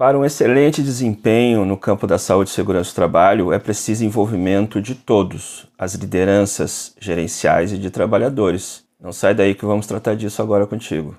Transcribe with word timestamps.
Para 0.00 0.18
um 0.18 0.24
excelente 0.24 0.82
desempenho 0.82 1.62
no 1.66 1.76
campo 1.76 2.06
da 2.06 2.16
saúde 2.16 2.48
e 2.48 2.52
segurança 2.54 2.90
do 2.90 2.94
trabalho, 2.94 3.52
é 3.52 3.58
preciso 3.58 4.02
envolvimento 4.02 4.80
de 4.80 4.94
todos, 4.94 5.68
as 5.78 5.92
lideranças 5.92 6.94
gerenciais 6.98 7.70
e 7.70 7.76
de 7.76 7.90
trabalhadores. 7.90 8.82
Não 8.98 9.12
sai 9.12 9.34
daí 9.34 9.54
que 9.54 9.66
vamos 9.66 9.86
tratar 9.86 10.16
disso 10.16 10.40
agora 10.40 10.66
contigo. 10.66 11.18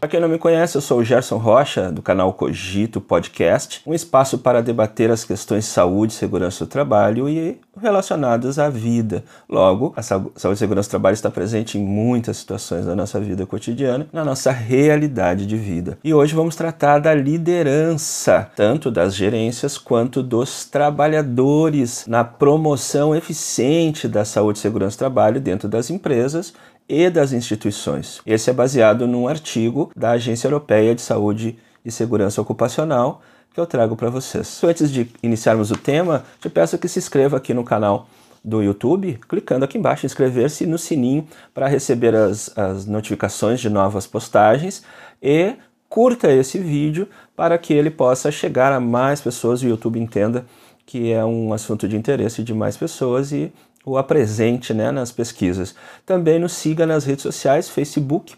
Para 0.00 0.08
quem 0.08 0.18
não 0.18 0.30
me 0.30 0.38
conhece, 0.38 0.78
eu 0.78 0.80
sou 0.80 1.00
o 1.00 1.04
Gerson 1.04 1.36
Rocha, 1.36 1.92
do 1.92 2.00
canal 2.00 2.32
Cogito 2.32 3.02
Podcast, 3.02 3.82
um 3.86 3.92
espaço 3.92 4.38
para 4.38 4.62
debater 4.62 5.10
as 5.10 5.24
questões 5.24 5.64
de 5.64 5.70
saúde 5.70 6.14
segurança 6.14 6.64
do 6.64 6.70
trabalho 6.70 7.28
e 7.28 7.60
relacionadas 7.78 8.58
à 8.58 8.70
vida. 8.70 9.22
Logo, 9.46 9.92
a 9.94 10.00
saúde 10.00 10.32
e 10.34 10.56
segurança 10.56 10.88
do 10.88 10.92
trabalho 10.92 11.12
está 11.12 11.30
presente 11.30 11.76
em 11.76 11.84
muitas 11.84 12.38
situações 12.38 12.86
da 12.86 12.96
nossa 12.96 13.20
vida 13.20 13.44
cotidiana, 13.44 14.08
na 14.10 14.24
nossa 14.24 14.50
realidade 14.50 15.44
de 15.44 15.58
vida. 15.58 15.98
E 16.02 16.14
hoje 16.14 16.34
vamos 16.34 16.56
tratar 16.56 16.98
da 16.98 17.12
liderança, 17.12 18.50
tanto 18.56 18.90
das 18.90 19.14
gerências 19.14 19.76
quanto 19.76 20.22
dos 20.22 20.64
trabalhadores, 20.64 22.06
na 22.06 22.24
promoção 22.24 23.14
eficiente 23.14 24.08
da 24.08 24.24
saúde 24.24 24.60
e 24.60 24.62
segurança 24.62 24.96
do 24.96 25.00
trabalho 25.00 25.38
dentro 25.38 25.68
das 25.68 25.90
empresas 25.90 26.54
e 26.90 27.08
das 27.08 27.32
instituições. 27.32 28.20
Esse 28.26 28.50
é 28.50 28.52
baseado 28.52 29.06
num 29.06 29.28
artigo 29.28 29.92
da 29.94 30.10
Agência 30.10 30.48
Europeia 30.48 30.92
de 30.92 31.00
Saúde 31.00 31.56
e 31.84 31.90
Segurança 31.90 32.42
Ocupacional 32.42 33.22
que 33.54 33.60
eu 33.60 33.66
trago 33.66 33.94
para 33.94 34.10
vocês. 34.10 34.60
Antes 34.64 34.90
de 34.90 35.08
iniciarmos 35.22 35.70
o 35.70 35.76
tema, 35.76 36.24
te 36.40 36.50
peço 36.50 36.78
que 36.78 36.88
se 36.88 36.98
inscreva 36.98 37.36
aqui 37.36 37.54
no 37.54 37.62
canal 37.62 38.08
do 38.44 38.60
YouTube, 38.60 39.20
clicando 39.28 39.64
aqui 39.64 39.78
embaixo 39.78 40.04
inscrever-se 40.04 40.66
no 40.66 40.78
sininho 40.78 41.26
para 41.54 41.68
receber 41.68 42.14
as, 42.14 42.56
as 42.58 42.86
notificações 42.86 43.60
de 43.60 43.70
novas 43.70 44.06
postagens 44.06 44.82
e 45.22 45.54
curta 45.88 46.32
esse 46.32 46.58
vídeo 46.58 47.08
para 47.36 47.56
que 47.56 47.72
ele 47.72 47.90
possa 47.90 48.32
chegar 48.32 48.72
a 48.72 48.80
mais 48.80 49.20
pessoas 49.20 49.62
e 49.62 49.66
o 49.66 49.70
YouTube 49.70 50.00
entenda 50.00 50.44
que 50.84 51.12
é 51.12 51.24
um 51.24 51.52
assunto 51.52 51.86
de 51.86 51.96
interesse 51.96 52.42
de 52.42 52.52
mais 52.52 52.76
pessoas 52.76 53.30
e 53.30 53.52
o 53.84 53.96
apresente 53.96 54.74
né, 54.74 54.90
nas 54.90 55.10
pesquisas. 55.10 55.74
Também 56.04 56.38
nos 56.38 56.52
siga 56.52 56.86
nas 56.86 57.04
redes 57.04 57.22
sociais, 57.22 57.68
Facebook, 57.68 58.34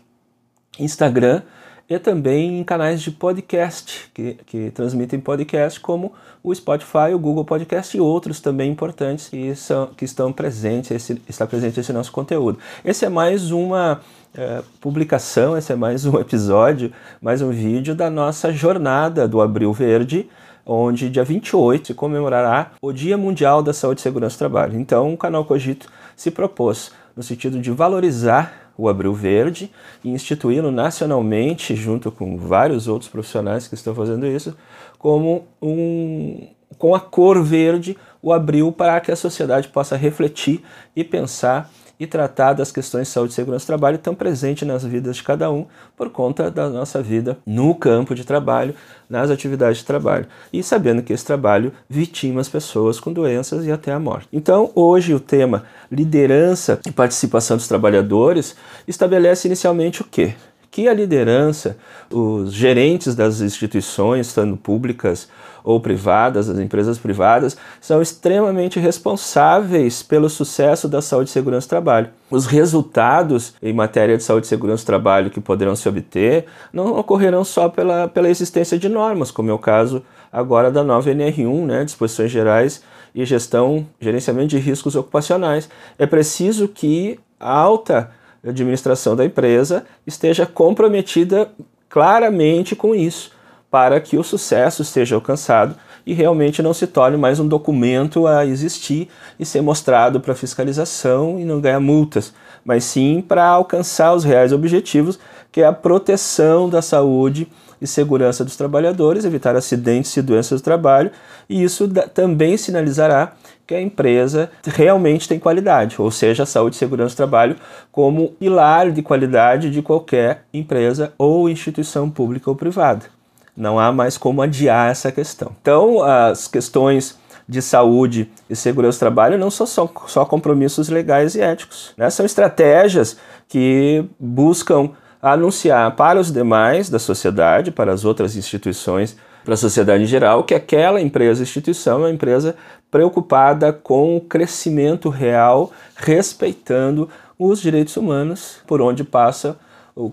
Instagram 0.79 1.43
e 1.89 1.99
também 1.99 2.61
em 2.61 2.65
canais 2.65 3.03
de 3.03 3.11
podcast 3.11 4.11
que, 4.15 4.35
que 4.47 4.71
transmitem 4.71 5.21
podcast 5.21 5.79
como 5.81 6.13
o 6.43 6.55
Spotify, 6.55 7.13
o 7.15 7.19
Google 7.19 7.45
Podcast 7.45 7.97
e 7.97 8.01
outros 8.01 8.41
também 8.41 8.71
importantes 8.71 9.29
que, 9.29 9.55
são, 9.55 9.89
que 9.89 10.05
estão 10.05 10.33
presentes, 10.33 10.91
esse, 10.91 11.21
está 11.29 11.47
presente 11.47 11.81
esse 11.81 11.93
nosso 11.93 12.11
conteúdo. 12.11 12.59
Esse 12.85 13.05
é 13.05 13.09
mais 13.09 13.51
uma 13.51 14.01
é, 14.35 14.63
publicação, 14.81 15.57
esse 15.57 15.73
é 15.73 15.77
mais 15.77 16.07
um 16.07 16.19
episódio, 16.21 16.93
mais 17.21 17.43
um 17.43 17.51
vídeo 17.51 17.95
da 17.95 18.09
nossa 18.09 18.53
jornada 18.53 19.29
do 19.29 19.41
Abril 19.41 19.73
Verde, 19.73 20.29
onde 20.65 21.11
dia 21.11 21.25
28 21.25 21.89
se 21.89 21.95
comemorará 21.95 22.73
o 22.81 22.93
Dia 22.93 23.17
Mundial 23.17 23.63
da 23.63 23.73
Saúde 23.73 24.01
e 24.01 24.03
Segurança 24.03 24.37
do 24.37 24.39
Trabalho. 24.39 24.79
Então, 24.79 25.13
o 25.13 25.17
canal 25.17 25.45
Cogito 25.45 25.89
se 26.17 26.31
propôs 26.31 26.93
no 27.17 27.23
sentido 27.23 27.61
de 27.61 27.71
valorizar 27.71 28.73
o 28.77 28.89
Abril 28.89 29.13
Verde 29.13 29.71
e 30.03 30.11
instituí-lo 30.11 30.71
nacionalmente, 30.71 31.75
junto 31.77 32.11
com 32.11 32.37
vários 32.39 32.89
outros 32.89 33.11
profissionais 33.11 33.69
que 33.69 33.75
estão 33.75 33.95
fazendo 33.95 34.27
isso, 34.27 34.57
como 34.99 35.47
um 35.61 36.49
com 36.79 36.95
a 36.95 37.01
cor 37.01 37.43
verde, 37.43 37.97
o 38.21 38.33
abril 38.33 38.73
para 38.73 39.01
que 39.01 39.11
a 39.11 39.17
sociedade 39.17 39.69
possa 39.69 39.97
refletir 39.97 40.63
e 40.95 41.03
pensar 41.03 41.71
e 42.03 42.07
tratar 42.07 42.53
das 42.53 42.73
questões 42.73 43.07
de 43.07 43.13
saúde 43.13 43.33
e 43.33 43.37
segurança 43.37 43.65
do 43.65 43.69
trabalho 43.69 43.97
tão 43.97 44.13
presentes 44.13 44.67
nas 44.67 44.85
vidas 44.85 45.17
de 45.17 45.23
cada 45.23 45.51
um 45.53 45.67
por 45.97 46.11
conta 46.11 46.51
da 46.51 46.69
nossa 46.69 47.01
vida 47.01 47.39
no 47.47 47.77
campo 47.77 48.13
de 48.13 48.25
trabalho, 48.25 48.75
nas 49.09 49.31
atividades 49.31 49.79
de 49.79 49.85
trabalho 49.85 50.27
e 50.53 50.65
sabendo 50.65 51.03
que 51.03 51.13
esse 51.13 51.25
trabalho 51.25 51.73
vitima 51.89 52.41
as 52.41 52.49
pessoas 52.49 52.99
com 52.99 53.13
doenças 53.13 53.65
e 53.65 53.71
até 53.71 53.93
a 53.93 54.01
morte. 54.01 54.27
Então, 54.33 54.73
hoje 54.75 55.15
o 55.15 55.21
tema 55.21 55.65
liderança 55.91 56.81
e 56.85 56.91
participação 56.91 57.57
dos 57.57 57.69
trabalhadores 57.69 58.57
estabelece 58.89 59.47
inicialmente 59.47 60.03
o 60.03 60.05
quê? 60.05 60.35
que 60.73 60.89
a 60.89 60.95
liderança, 60.95 61.77
os 62.11 62.51
gerentes 62.51 63.15
das 63.15 63.43
instituições, 63.43 64.29
estando 64.29 64.57
públicas 64.57 65.29
ou 65.65 65.81
privadas, 65.81 66.49
as 66.49 66.59
empresas 66.59 66.99
privadas, 66.99 67.57
são 67.81 68.03
extremamente 68.03 68.79
responsáveis 68.79 70.03
pelo 70.03 70.29
sucesso 70.29 70.89
da 70.89 71.01
saúde 71.01 71.31
e 71.31 71.33
segurança 71.33 71.67
do 71.67 71.71
trabalho. 71.71 72.09
Os 72.31 72.47
resultados 72.47 73.55
em 73.63 73.73
matéria 73.73 74.17
de 74.17 74.23
saúde 74.23 74.47
e 74.47 74.49
segurança 74.49 74.83
do 74.85 74.87
trabalho 74.87 75.31
que 75.31 75.41
poderão 75.41 75.77
se 75.77 75.89
obter 75.89 76.47
não 76.73 76.97
ocorrerão 76.99 77.45
só 77.45 77.69
pela, 77.69 78.09
pela 78.09 78.29
existência 78.29 78.79
de 78.79 78.89
normas, 78.89 79.31
como 79.31 79.51
é 79.51 79.53
o 79.53 79.59
caso 79.59 80.03
agora 80.33 80.71
da 80.71 80.83
nova 80.83 81.11
NR1, 81.11 81.67
né, 81.67 81.85
Disposições 81.85 82.31
Gerais 82.31 82.83
e 83.15 83.25
Gestão, 83.25 83.87
Gerenciamento 84.01 84.49
de 84.49 84.59
Riscos 84.59 84.97
Ocupacionais. 84.97 85.69
É 85.99 86.07
preciso 86.07 86.67
que 86.69 87.21
a 87.39 87.53
alta 87.53 88.11
administração 88.45 89.15
da 89.15 89.25
empresa 89.25 89.85
esteja 90.07 90.47
comprometida 90.47 91.51
claramente 91.89 92.75
com 92.75 92.95
isso, 92.95 93.32
para 93.73 93.99
que 94.03 94.19
o 94.19 94.23
sucesso 94.23 94.85
seja 94.85 95.15
alcançado 95.15 95.75
e 96.05 96.13
realmente 96.13 96.61
não 96.61 96.75
se 96.75 96.87
torne 96.87 97.17
mais 97.17 97.41
um 97.41 97.49
documento 97.49 98.27
a 98.27 98.45
existir 98.45 99.09
e 99.41 99.47
ser 99.47 99.63
mostrado 99.63 100.21
para 100.21 100.35
fiscalização 100.35 101.41
e 101.41 101.45
não 101.47 101.59
ganhar 101.59 101.81
multas, 101.81 102.35
mas 102.63 102.85
sim 102.85 103.25
para 103.27 103.47
alcançar 103.47 104.13
os 104.13 104.25
reais 104.25 104.53
objetivos, 104.53 105.19
que 105.51 105.63
é 105.63 105.65
a 105.65 105.73
proteção 105.73 106.69
da 106.69 106.83
saúde 106.83 107.49
e 107.81 107.87
segurança 107.87 108.45
dos 108.45 108.57
trabalhadores, 108.57 109.25
evitar 109.25 109.57
acidentes 109.57 110.15
e 110.19 110.21
doenças 110.21 110.61
do 110.61 110.65
trabalho, 110.65 111.11
e 111.49 111.65
isso 111.65 111.89
também 112.13 112.59
sinalizará 112.59 113.33
que 113.67 113.75
a 113.75 113.81
empresa 113.81 114.51
realmente 114.67 115.27
tem 115.27 115.39
qualidade, 115.39 115.97
ou 115.99 116.11
seja, 116.11 116.43
a 116.43 116.47
saúde 116.47 116.77
e 116.77 116.79
segurança 116.79 117.15
do 117.15 117.17
trabalho 117.17 117.57
como 117.91 118.33
pilar 118.33 118.93
de 118.93 119.03
qualidade 119.03 119.71
de 119.71 119.81
qualquer 119.81 120.45
empresa 120.53 121.15
ou 121.17 121.49
instituição 121.49 122.11
pública 122.11 122.51
ou 122.51 122.55
privada. 122.55 123.22
Não 123.57 123.79
há 123.79 123.93
mais 123.93 124.17
como 124.17 124.43
adiar 124.43 124.91
essa 124.91 125.13
questão. 125.13 125.53
Então, 125.61 126.03
as 126.03 126.49
questões 126.49 127.19
de 127.49 127.61
saúde 127.61 128.31
e 128.49 128.57
segurança 128.57 128.97
do 128.97 129.01
trabalho 129.01 129.39
não 129.39 129.51
são 129.51 129.67
só, 129.67 129.91
só 130.07 130.25
compromissos 130.25 130.89
legais 130.89 131.35
e 131.35 131.41
éticos. 131.41 131.93
Né? 131.97 132.09
São 132.09 132.25
estratégias 132.25 133.17
que 133.49 134.05
buscam 134.19 134.91
anunciar 135.21 135.95
para 135.95 136.19
os 136.19 136.33
demais 136.33 136.89
da 136.89 136.99
sociedade, 136.99 137.71
para 137.71 137.93
as 137.93 138.05
outras 138.05 138.37
instituições 138.37 139.17
para 139.45 139.55
a 139.55 139.57
sociedade 139.57 140.05
em 140.05 140.07
geral 140.07 140.45
que 140.45 140.55
aquela 140.55 141.01
empresa, 141.01 141.43
instituição, 141.43 141.95
é 141.95 142.07
uma 142.07 142.11
empresa 142.11 142.55
preocupada 142.91 143.73
com 143.73 144.17
o 144.17 144.21
crescimento 144.21 145.09
real, 145.09 145.73
respeitando 145.97 147.09
os 147.39 147.61
direitos 147.61 147.97
humanos 147.97 148.59
por 148.67 148.81
onde 148.81 149.03
passa 149.03 149.57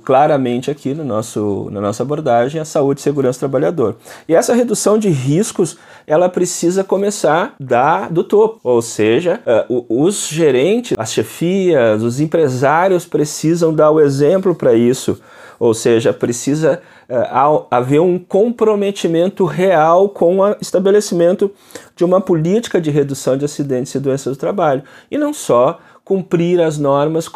claramente 0.03 0.69
aqui 0.69 0.93
no 0.93 1.03
nosso, 1.03 1.69
na 1.71 1.79
nossa 1.79 2.03
abordagem 2.03 2.59
a 2.59 2.65
saúde 2.65 2.99
e 2.99 3.03
segurança 3.03 3.37
do 3.37 3.41
trabalhador. 3.41 3.95
E 4.27 4.35
essa 4.35 4.53
redução 4.53 4.97
de 4.97 5.09
riscos 5.09 5.77
ela 6.05 6.27
precisa 6.27 6.83
começar 6.83 7.55
da, 7.59 8.09
do 8.09 8.23
topo, 8.23 8.59
ou 8.63 8.81
seja, 8.81 9.41
uh, 9.69 9.85
os 9.89 10.27
gerentes, 10.27 10.97
as 10.97 11.13
chefias, 11.13 12.03
os 12.03 12.19
empresários 12.19 13.05
precisam 13.05 13.73
dar 13.73 13.91
o 13.91 14.01
exemplo 14.01 14.53
para 14.53 14.73
isso, 14.73 15.21
ou 15.59 15.73
seja, 15.73 16.13
precisa 16.13 16.81
uh, 17.09 17.65
haver 17.69 17.99
um 17.99 18.17
comprometimento 18.17 19.45
real 19.45 20.09
com 20.09 20.39
o 20.39 20.55
estabelecimento 20.61 21.51
de 21.95 22.03
uma 22.03 22.19
política 22.21 22.79
de 22.79 22.89
redução 22.89 23.37
de 23.37 23.45
acidentes 23.45 23.93
e 23.93 23.99
doenças 23.99 24.35
do 24.35 24.39
trabalho. 24.39 24.83
E 25.11 25.17
não 25.17 25.33
só 25.33 25.79
cumprir 26.09 26.59
as 26.59 26.79
normas 26.79 27.29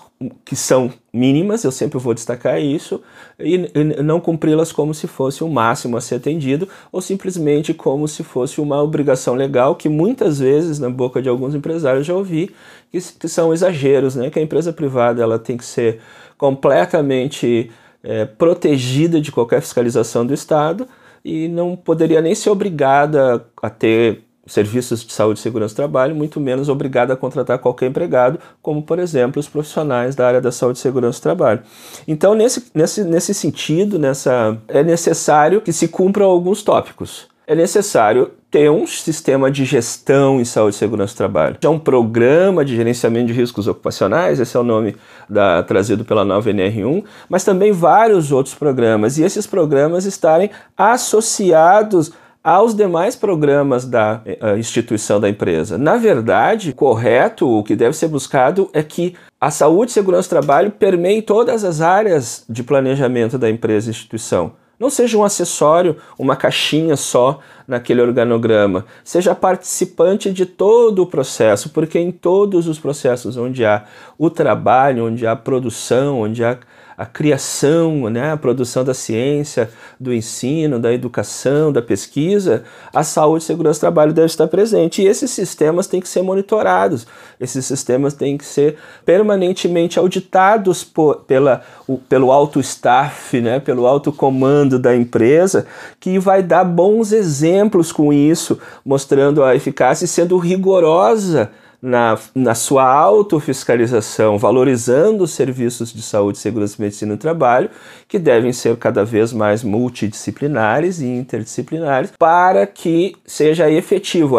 que 0.44 0.56
são 0.56 0.91
mínimas, 1.13 1.63
eu 1.63 1.72
sempre 1.72 2.00
vou 2.00 2.13
destacar 2.13 2.61
isso, 2.61 3.01
e, 3.39 3.58
não 4.03 4.20
cumpri-las 4.20 4.72
como 4.72 4.93
se 4.93 5.08
fosse 5.08 5.43
um 5.43 5.49
máximo 5.49 5.97
a 5.97 6.02
ser 6.02 6.16
atendido, 6.16 6.67
ou 6.91 7.02
simplesmente 7.02 7.73
como 7.73 8.08
se 8.08 8.23
fosse 8.23 8.59
uma 8.59 8.81
obrigação 8.81 9.35
legal, 9.35 9.75
que 9.75 9.90
muitas 9.90 10.40
vezes, 10.40 10.79
na 10.79 10.90
boca 10.90 11.22
de 11.22 11.29
alguns 11.29 11.55
empresários, 11.55 12.05
já 12.05 12.14
ouvi 12.14 12.52
que, 12.91 12.99
que 12.99 13.28
são 13.28 13.53
exageros, 13.53 14.16
né? 14.16 14.29
que 14.29 14.40
a 14.40 14.41
empresa 14.41 14.73
privada 14.73 15.22
ela 15.22 15.40
tem 15.40 15.58
que 15.58 15.66
ser 15.66 15.99
completamente 16.37 17.72
é, 18.03 18.26
protegida 18.26 19.22
de 19.22 19.31
qualquer 19.31 19.61
fiscalização 19.61 20.26
do 20.26 20.34
Estado 20.34 20.87
e 21.23 21.47
não 21.47 21.76
poderia 21.76 22.22
nem 22.22 22.35
ser 22.35 22.49
obrigada 22.49 23.46
a 23.61 23.69
ter 23.69 24.23
serviços 24.45 25.05
de 25.05 25.13
saúde 25.13 25.40
e 25.40 25.41
segurança 25.41 25.73
do 25.73 25.78
trabalho, 25.78 26.16
muito 26.16 26.40
menos 26.40 26.69
obrigado 26.69 27.11
a 27.11 27.16
contratar 27.16 27.59
qualquer 27.59 27.87
empregado, 27.87 28.40
como 28.61 28.81
por 28.81 28.99
exemplo 28.99 29.40
os 29.40 29.47
profissionais 29.47 30.16
da 30.16 30.28
área 30.28 30.41
da 30.41 30.51
saúde 30.51 30.79
e 30.79 30.81
segurança 30.81 31.19
do 31.19 31.23
trabalho. 31.23 31.61
Então, 32.07 32.34
nesse, 32.34 32.66
nesse, 32.73 33.03
nesse 33.03 33.34
sentido, 33.34 33.97
nessa, 33.97 34.57
é 34.67 34.84
necessário 34.84 35.61
que 35.61 35.72
se 35.72 35.87
cumpram 35.87 36.25
alguns 36.25 36.61
tópicos. 36.61 37.28
é 37.45 37.55
necessário 37.55 38.31
ter 38.49 38.69
um 38.69 38.85
sistema 38.85 39.49
de 39.49 39.66
gestão 39.66 40.40
em 40.40 40.45
saúde 40.45 40.75
e 40.75 40.79
segurança 40.79 41.13
do 41.13 41.17
trabalho. 41.17 41.57
É 41.61 41.67
um 41.67 41.79
programa 41.79 42.63
de 42.63 42.75
gerenciamento 42.75 43.28
de 43.28 43.34
riscos 43.34 43.67
ocupacionais, 43.67 44.40
esse 44.40 44.55
é 44.55 44.59
o 44.59 44.63
nome 44.63 44.95
da, 45.28 45.63
trazido 45.63 46.05
pela 46.05 46.23
nova 46.23 46.49
NR1, 46.51 47.03
mas 47.28 47.43
também 47.43 47.72
vários 47.72 48.31
outros 48.31 48.53
programas, 48.53 49.17
e 49.17 49.23
esses 49.23 49.47
programas 49.47 50.05
estarem 50.05 50.51
associados 50.78 52.11
aos 52.43 52.75
demais 52.75 53.16
programas 53.16 53.85
da 53.85 54.22
uh, 54.25 54.57
instituição 54.57 55.19
da 55.19 55.29
empresa. 55.29 55.78
Na 55.78 55.95
verdade, 55.95 56.73
correto, 56.73 57.47
o 57.47 57.63
que 57.63 57.75
deve 57.75 57.95
ser 57.95 58.09
buscado 58.09 58.69
é 58.73 58.84
que 58.84 59.16
a 59.40 59.49
saúde 59.49 59.91
e 59.91 59.93
segurança 59.93 60.28
do 60.28 60.41
trabalho 60.41 60.72
permeie 60.72 61.22
todas 61.22 61.63
as 61.63 61.79
áreas 61.79 62.43
de 62.49 62.61
planejamento 62.61 63.37
da 63.37 63.49
empresa 63.49 63.87
e 63.87 63.91
instituição. 63.91 64.53
Não 64.79 64.90
seja 64.90 65.17
um 65.17 65.23
acessório, 65.23 65.95
uma 66.19 66.35
caixinha 66.35 66.97
só 66.97 67.40
naquele 67.66 68.01
organograma. 68.01 68.85
Seja 69.03 69.34
participante 69.34 70.29
de 70.29 70.45
todo 70.45 71.03
o 71.03 71.05
processo, 71.05 71.69
porque 71.69 71.97
em 71.97 72.11
todos 72.11 72.67
os 72.67 72.78
processos 72.79 73.37
onde 73.37 73.63
há 73.63 73.85
o 74.17 74.29
trabalho, 74.29 75.05
onde 75.05 75.25
há 75.25 75.35
produção, 75.37 76.22
onde 76.22 76.43
há 76.43 76.57
a 76.97 77.05
criação, 77.05 78.09
né, 78.09 78.31
a 78.31 78.37
produção 78.37 78.84
da 78.84 78.93
ciência, 78.93 79.69
do 79.99 80.13
ensino, 80.13 80.79
da 80.79 80.93
educação, 80.93 81.72
da 81.72 81.81
pesquisa, 81.81 82.63
a 82.93 83.03
saúde 83.03 83.43
segurança 83.43 83.79
do 83.79 83.81
trabalho 83.81 84.13
deve 84.13 84.28
estar 84.28 84.47
presente. 84.47 85.01
E 85.01 85.07
esses 85.07 85.31
sistemas 85.31 85.87
têm 85.87 85.99
que 85.99 86.07
ser 86.07 86.22
monitorados, 86.22 87.07
esses 87.40 87.66
sistemas 87.66 88.13
têm 88.13 88.37
que 88.37 88.45
ser 88.45 88.78
permanentemente 89.05 89.97
auditados 89.97 90.84
por, 90.84 91.22
pela, 91.22 91.61
o, 91.87 91.97
pelo 91.97 92.31
alto 92.31 92.59
staff, 92.59 93.40
né, 93.41 93.59
pelo 93.59 93.87
alto 93.87 94.11
comando 94.11 94.78
da 94.78 94.95
empresa, 94.95 95.66
que 95.99 96.19
vai 96.19 96.43
dar 96.43 96.63
bons 96.63 97.11
exemplos 97.11 97.91
com 97.91 98.13
isso, 98.13 98.59
mostrando 98.85 99.43
a 99.43 99.55
eficácia 99.55 100.05
e 100.05 100.07
sendo 100.07 100.37
rigorosa 100.37 101.51
na, 101.84 102.18
na 102.34 102.56
sua 102.56 102.85
autofiscalização, 102.85 104.38
valorizando 104.38 105.26
os 105.26 105.32
serviços 105.32 105.94
de 105.94 106.02
saúde, 106.02 106.38
segurança 106.38 106.78
e 106.80 106.82
medicina 106.82 107.14
do 107.14 107.20
trabalho, 107.20 107.70
que 108.08 108.18
devem 108.18 108.53
ser 108.53 108.78
cada 108.78 109.03
vez 109.03 109.34
mais 109.34 109.66
multidisciplinares 109.66 111.02
e 111.02 111.08
interdisciplinares, 111.08 112.14
para 112.18 112.66
que 112.66 113.18
seja 113.26 113.70
efetivo, 113.70 114.38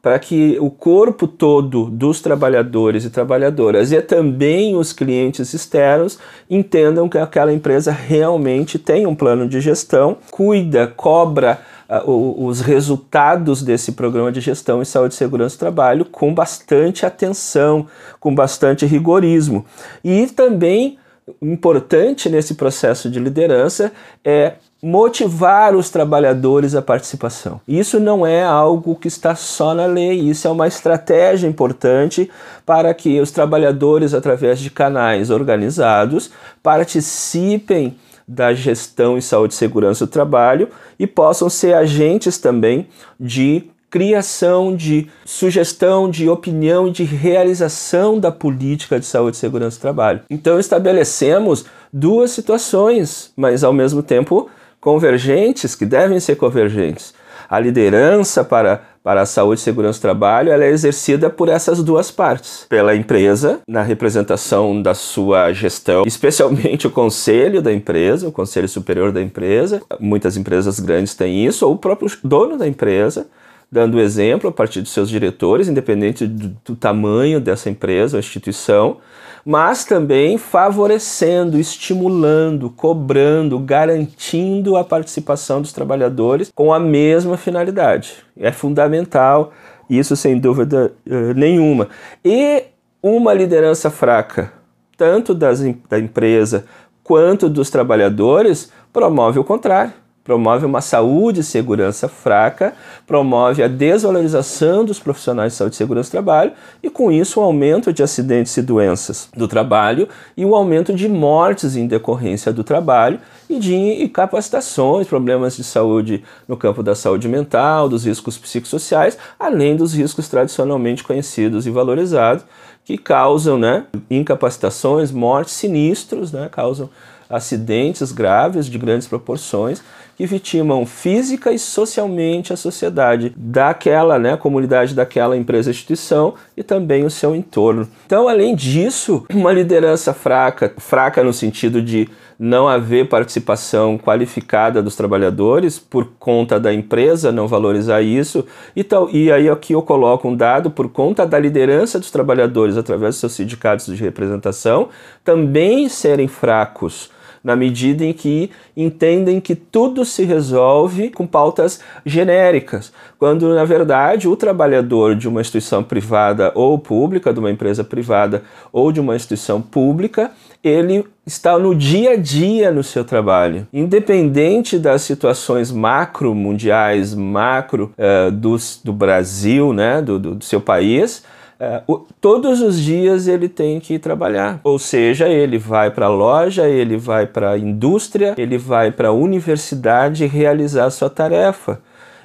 para 0.00 0.20
que 0.20 0.56
o 0.60 0.70
corpo 0.70 1.26
todo 1.26 1.86
dos 1.86 2.20
trabalhadores 2.20 3.04
e 3.04 3.10
trabalhadoras 3.10 3.90
e 3.90 4.00
também 4.00 4.76
os 4.76 4.92
clientes 4.92 5.52
externos 5.52 6.16
entendam 6.48 7.08
que 7.08 7.18
aquela 7.18 7.52
empresa 7.52 7.90
realmente 7.90 8.78
tem 8.78 9.04
um 9.04 9.16
plano 9.16 9.48
de 9.48 9.60
gestão, 9.60 10.16
cuida, 10.30 10.86
cobra 10.86 11.58
uh, 11.88 12.46
os 12.46 12.60
resultados 12.60 13.62
desse 13.62 13.92
programa 13.92 14.30
de 14.30 14.40
gestão 14.40 14.82
em 14.82 14.84
saúde 14.84 15.14
e 15.14 15.16
segurança 15.16 15.56
do 15.56 15.60
trabalho 15.60 16.04
com 16.04 16.34
bastante 16.34 17.06
atenção, 17.06 17.86
com 18.20 18.34
bastante 18.34 18.86
rigorismo. 18.86 19.64
E 20.04 20.26
também 20.26 20.98
importante 21.42 22.28
nesse 22.28 22.54
processo 22.54 23.10
de 23.10 23.20
liderança 23.20 23.92
é 24.24 24.54
motivar 24.82 25.74
os 25.74 25.90
trabalhadores 25.90 26.74
à 26.74 26.80
participação. 26.80 27.60
Isso 27.66 27.98
não 27.98 28.24
é 28.24 28.44
algo 28.44 28.94
que 28.94 29.08
está 29.08 29.34
só 29.34 29.74
na 29.74 29.86
lei, 29.86 30.20
isso 30.20 30.46
é 30.46 30.50
uma 30.50 30.68
estratégia 30.68 31.48
importante 31.48 32.30
para 32.64 32.94
que 32.94 33.20
os 33.20 33.32
trabalhadores, 33.32 34.14
através 34.14 34.60
de 34.60 34.70
canais 34.70 35.30
organizados, 35.30 36.30
participem 36.62 37.96
da 38.28 38.52
gestão 38.52 39.16
em 39.16 39.22
saúde 39.22 39.54
e 39.54 39.56
segurança 39.56 40.04
do 40.04 40.12
trabalho 40.12 40.68
e 40.98 41.06
possam 41.06 41.48
ser 41.48 41.74
agentes 41.74 42.36
também 42.36 42.86
de 43.18 43.70
criação, 43.90 44.76
de 44.76 45.08
sugestão, 45.24 46.10
de 46.10 46.28
opinião 46.28 46.88
e 46.88 46.90
de 46.90 47.04
realização 47.04 48.20
da 48.20 48.30
política 48.30 49.00
de 49.00 49.06
saúde 49.06 49.38
e 49.38 49.40
segurança 49.40 49.78
do 49.78 49.80
trabalho. 49.80 50.20
Então 50.28 50.60
estabelecemos 50.60 51.64
duas 51.90 52.30
situações, 52.30 53.32
mas 53.34 53.64
ao 53.64 53.72
mesmo 53.72 54.02
tempo 54.02 54.50
convergentes, 54.80 55.74
que 55.74 55.86
devem 55.86 56.20
ser 56.20 56.36
convergentes. 56.36 57.14
A 57.48 57.58
liderança 57.58 58.44
para 58.44 58.82
para 59.08 59.22
a 59.22 59.26
saúde 59.26 59.58
e 59.58 59.64
segurança 59.64 59.98
do 59.98 60.02
trabalho, 60.02 60.52
ela 60.52 60.66
é 60.66 60.68
exercida 60.68 61.30
por 61.30 61.48
essas 61.48 61.82
duas 61.82 62.10
partes. 62.10 62.66
Pela 62.68 62.94
empresa, 62.94 63.58
na 63.66 63.80
representação 63.80 64.82
da 64.82 64.92
sua 64.92 65.50
gestão, 65.50 66.02
especialmente 66.06 66.86
o 66.86 66.90
conselho 66.90 67.62
da 67.62 67.72
empresa, 67.72 68.28
o 68.28 68.32
conselho 68.32 68.68
superior 68.68 69.10
da 69.10 69.22
empresa. 69.22 69.80
Muitas 69.98 70.36
empresas 70.36 70.78
grandes 70.78 71.14
têm 71.14 71.46
isso, 71.46 71.66
ou 71.66 71.72
o 71.72 71.78
próprio 71.78 72.10
dono 72.22 72.58
da 72.58 72.68
empresa, 72.68 73.26
dando 73.70 74.00
exemplo 74.00 74.48
a 74.48 74.52
partir 74.52 74.80
dos 74.80 74.92
seus 74.92 75.08
diretores, 75.08 75.68
independente 75.68 76.26
do, 76.26 76.56
do 76.64 76.76
tamanho 76.76 77.40
dessa 77.40 77.68
empresa 77.68 78.16
ou 78.16 78.20
instituição 78.20 78.98
mas 79.44 79.82
também 79.82 80.36
favorecendo, 80.36 81.58
estimulando, 81.58 82.68
cobrando, 82.68 83.58
garantindo 83.58 84.76
a 84.76 84.84
participação 84.84 85.62
dos 85.62 85.72
trabalhadores 85.72 86.52
com 86.54 86.70
a 86.70 86.78
mesma 86.78 87.38
finalidade. 87.38 88.16
É 88.36 88.52
fundamental, 88.52 89.52
isso 89.88 90.14
sem 90.16 90.38
dúvida 90.38 90.92
uh, 91.06 91.32
nenhuma. 91.34 91.88
E 92.22 92.64
uma 93.02 93.32
liderança 93.32 93.90
fraca, 93.90 94.52
tanto 94.98 95.34
das, 95.34 95.60
da 95.88 95.98
empresa 95.98 96.66
quanto 97.02 97.48
dos 97.48 97.70
trabalhadores, 97.70 98.70
promove 98.92 99.38
o 99.38 99.44
contrário 99.44 99.94
promove 100.28 100.66
uma 100.66 100.82
saúde 100.82 101.40
e 101.40 101.42
segurança 101.42 102.06
fraca, 102.06 102.74
promove 103.06 103.62
a 103.62 103.66
desvalorização 103.66 104.84
dos 104.84 104.98
profissionais 104.98 105.52
de 105.52 105.56
saúde 105.56 105.74
e 105.74 105.78
segurança 105.78 106.10
do 106.10 106.12
trabalho 106.12 106.52
e, 106.82 106.90
com 106.90 107.10
isso, 107.10 107.40
o 107.40 107.42
um 107.42 107.46
aumento 107.46 107.94
de 107.94 108.02
acidentes 108.02 108.54
e 108.58 108.60
doenças 108.60 109.30
do 109.34 109.48
trabalho 109.48 110.06
e 110.36 110.44
o 110.44 110.50
um 110.50 110.54
aumento 110.54 110.92
de 110.92 111.08
mortes 111.08 111.76
em 111.76 111.86
decorrência 111.86 112.52
do 112.52 112.62
trabalho 112.62 113.18
e 113.48 113.58
de 113.58 113.74
incapacitações, 113.74 115.06
problemas 115.06 115.56
de 115.56 115.64
saúde 115.64 116.22
no 116.46 116.58
campo 116.58 116.82
da 116.82 116.94
saúde 116.94 117.26
mental, 117.26 117.88
dos 117.88 118.04
riscos 118.04 118.36
psicossociais, 118.36 119.16
além 119.40 119.76
dos 119.76 119.94
riscos 119.94 120.28
tradicionalmente 120.28 121.02
conhecidos 121.02 121.66
e 121.66 121.70
valorizados 121.70 122.44
que 122.84 122.98
causam 122.98 123.58
né, 123.58 123.86
incapacitações, 124.10 125.10
mortes, 125.10 125.54
sinistros, 125.54 126.32
né, 126.32 126.50
causam 126.52 126.90
acidentes 127.28 128.10
graves 128.12 128.66
de 128.66 128.78
grandes 128.78 129.06
proporções 129.06 129.82
que 130.18 130.26
vitimam 130.26 130.84
física 130.84 131.52
e 131.52 131.58
socialmente 131.60 132.52
a 132.52 132.56
sociedade 132.56 133.32
daquela 133.36 134.18
né, 134.18 134.36
comunidade, 134.36 134.92
daquela 134.92 135.36
empresa, 135.36 135.70
instituição 135.70 136.34
e 136.56 136.64
também 136.64 137.04
o 137.04 137.10
seu 137.10 137.36
entorno. 137.36 137.88
Então, 138.04 138.26
além 138.26 138.56
disso, 138.56 139.24
uma 139.32 139.52
liderança 139.52 140.12
fraca, 140.12 140.74
fraca 140.76 141.22
no 141.22 141.32
sentido 141.32 141.80
de 141.80 142.08
não 142.36 142.66
haver 142.66 143.08
participação 143.08 143.96
qualificada 143.96 144.82
dos 144.82 144.96
trabalhadores 144.96 145.78
por 145.78 146.08
conta 146.18 146.58
da 146.58 146.74
empresa 146.74 147.30
não 147.30 147.46
valorizar 147.46 148.02
isso. 148.02 148.44
E, 148.74 148.82
tal, 148.82 149.08
e 149.10 149.30
aí 149.30 149.48
aqui 149.48 149.72
eu 149.72 149.82
coloco 149.82 150.26
um 150.26 150.34
dado 150.34 150.68
por 150.68 150.88
conta 150.88 151.24
da 151.24 151.38
liderança 151.38 151.96
dos 151.96 152.10
trabalhadores 152.10 152.76
através 152.76 153.14
dos 153.14 153.20
seus 153.20 153.32
sindicatos 153.34 153.86
de 153.86 154.02
representação 154.02 154.88
também 155.24 155.88
serem 155.88 156.26
fracos 156.26 157.08
na 157.42 157.56
medida 157.56 158.04
em 158.04 158.12
que 158.12 158.50
entendem 158.76 159.40
que 159.40 159.54
tudo 159.54 160.04
se 160.04 160.24
resolve 160.24 161.10
com 161.10 161.26
pautas 161.26 161.80
genéricas, 162.04 162.92
quando 163.18 163.54
na 163.54 163.64
verdade 163.64 164.28
o 164.28 164.36
trabalhador 164.36 165.14
de 165.14 165.28
uma 165.28 165.40
instituição 165.40 165.82
privada 165.82 166.52
ou 166.54 166.78
pública, 166.78 167.32
de 167.32 167.40
uma 167.40 167.50
empresa 167.50 167.82
privada 167.82 168.42
ou 168.72 168.92
de 168.92 169.00
uma 169.00 169.16
instituição 169.16 169.60
pública, 169.60 170.30
ele 170.62 171.04
está 171.26 171.58
no 171.58 171.74
dia 171.74 172.12
a 172.12 172.16
dia 172.16 172.70
no 172.70 172.82
seu 172.82 173.04
trabalho. 173.04 173.66
Independente 173.72 174.78
das 174.78 175.02
situações 175.02 175.70
macro 175.70 176.34
mundiais, 176.34 177.14
macro 177.14 177.92
uh, 177.98 178.30
do, 178.30 178.56
do 178.84 178.92
Brasil, 178.92 179.72
né, 179.72 180.02
do, 180.02 180.18
do 180.18 180.44
seu 180.44 180.60
país, 180.60 181.24
é, 181.60 181.82
o, 181.88 181.98
todos 182.20 182.60
os 182.60 182.78
dias 182.78 183.26
ele 183.26 183.48
tem 183.48 183.80
que 183.80 183.98
trabalhar. 183.98 184.60
Ou 184.62 184.78
seja, 184.78 185.28
ele 185.28 185.58
vai 185.58 185.90
para 185.90 186.06
a 186.06 186.10
loja, 186.10 186.68
ele 186.68 186.96
vai 186.96 187.26
para 187.26 187.52
a 187.52 187.58
indústria, 187.58 188.34
ele 188.38 188.56
vai 188.56 188.92
para 188.92 189.08
a 189.08 189.12
universidade 189.12 190.24
realizar 190.26 190.88
sua 190.90 191.10
tarefa. 191.10 191.80